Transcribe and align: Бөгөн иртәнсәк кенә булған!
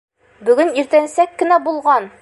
Бөгөн 0.47 0.73
иртәнсәк 0.83 1.37
кенә 1.43 1.61
булған! 1.69 2.15